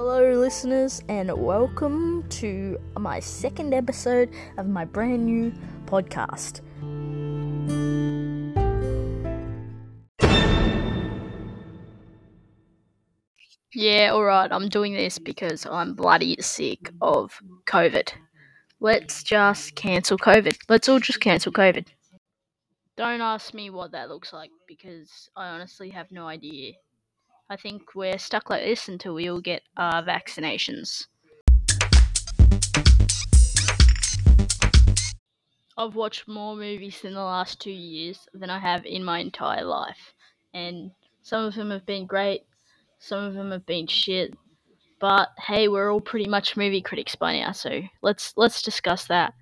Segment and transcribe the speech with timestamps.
[0.00, 5.52] Hello, listeners, and welcome to my second episode of my brand new
[5.86, 6.60] podcast.
[13.74, 17.36] Yeah, alright, I'm doing this because I'm bloody sick of
[17.66, 18.12] COVID.
[18.78, 20.58] Let's just cancel COVID.
[20.68, 21.88] Let's all just cancel COVID.
[22.96, 26.74] Don't ask me what that looks like because I honestly have no idea.
[27.50, 31.06] I think we're stuck like this until we all get our vaccinations.
[35.78, 39.64] I've watched more movies in the last two years than I have in my entire
[39.64, 40.12] life.
[40.52, 40.90] And
[41.22, 42.42] some of them have been great,
[42.98, 44.34] some of them have been shit.
[45.00, 49.32] But hey, we're all pretty much movie critics by now, so let's let's discuss that.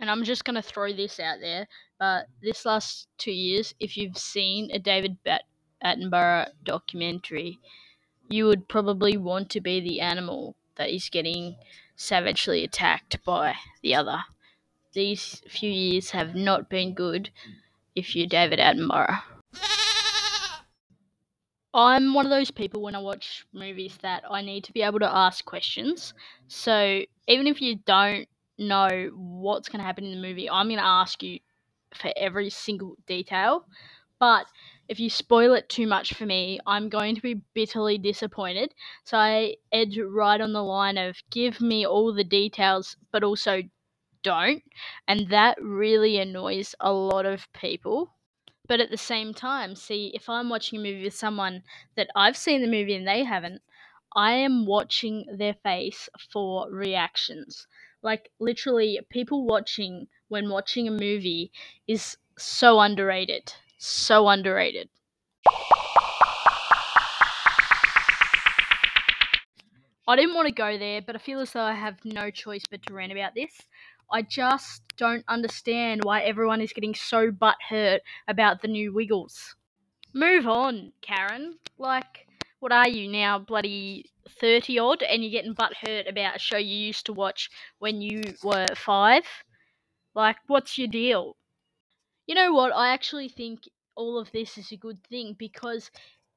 [0.00, 1.68] And I'm just gonna throw this out there,
[2.00, 5.44] but this last two years, if you've seen a David Bat-
[5.84, 7.58] Attenborough documentary,
[8.28, 11.56] you would probably want to be the animal that is getting
[11.96, 14.20] savagely attacked by the other.
[14.92, 17.30] These few years have not been good
[17.94, 19.22] if you're David Attenborough.
[21.74, 24.98] I'm one of those people when I watch movies that I need to be able
[25.00, 26.14] to ask questions.
[26.48, 28.26] So even if you don't
[28.58, 31.38] know what's going to happen in the movie, I'm going to ask you
[31.94, 33.66] for every single detail.
[34.20, 34.46] But
[34.88, 38.74] if you spoil it too much for me, I'm going to be bitterly disappointed.
[39.04, 43.62] So I edge right on the line of give me all the details, but also
[44.22, 44.62] don't.
[45.06, 48.14] And that really annoys a lot of people.
[48.66, 51.62] But at the same time, see, if I'm watching a movie with someone
[51.96, 53.62] that I've seen the movie and they haven't,
[54.14, 57.66] I am watching their face for reactions.
[58.02, 61.52] Like, literally, people watching when watching a movie
[61.86, 63.52] is so underrated.
[63.78, 64.88] So underrated.
[70.08, 72.62] I didn't want to go there, but I feel as though I have no choice
[72.70, 73.52] but to rant about this.
[74.10, 79.54] I just don't understand why everyone is getting so butthurt about the new Wiggles.
[80.14, 81.58] Move on, Karen.
[81.76, 82.26] Like,
[82.60, 84.10] what are you now, bloody
[84.40, 88.22] 30 odd, and you're getting butthurt about a show you used to watch when you
[88.42, 89.24] were five?
[90.14, 91.36] Like, what's your deal?
[92.26, 92.72] You know what?
[92.74, 93.60] I actually think
[93.98, 95.90] all of this is a good thing because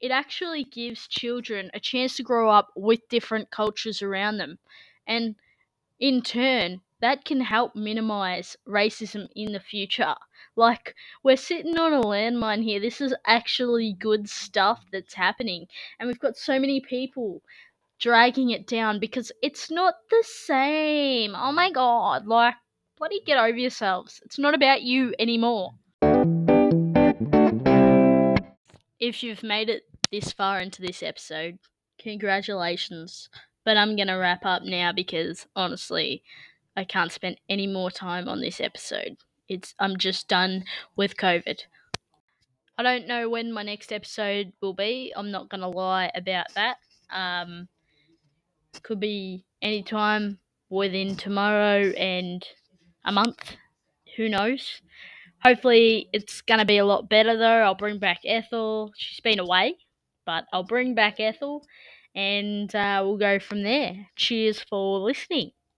[0.00, 4.58] it actually gives children a chance to grow up with different cultures around them.
[5.08, 5.34] And
[5.98, 10.14] in turn, that can help minimize racism in the future.
[10.54, 12.78] Like, we're sitting on a landmine here.
[12.78, 15.66] This is actually good stuff that's happening.
[15.98, 17.42] And we've got so many people
[17.98, 21.34] dragging it down because it's not the same.
[21.34, 22.26] Oh my god.
[22.26, 22.54] Like,
[22.96, 24.20] bloody get over yourselves.
[24.24, 25.72] It's not about you anymore.
[29.00, 31.58] If you've made it this far into this episode,
[31.98, 33.28] congratulations.
[33.64, 36.22] But I'm going to wrap up now because honestly,
[36.76, 39.18] I can't spend any more time on this episode.
[39.48, 40.64] It's I'm just done
[40.96, 41.60] with COVID.
[42.76, 45.12] I don't know when my next episode will be.
[45.16, 46.76] I'm not going to lie about that.
[47.10, 47.68] Um,
[48.82, 50.38] could be anytime
[50.70, 52.46] within tomorrow and
[53.04, 53.56] a month.
[54.16, 54.80] Who knows?
[55.42, 57.62] Hopefully, it's going to be a lot better though.
[57.62, 58.92] I'll bring back Ethel.
[58.96, 59.76] She's been away,
[60.26, 61.64] but I'll bring back Ethel
[62.14, 64.08] and uh, we'll go from there.
[64.16, 65.52] Cheers for listening.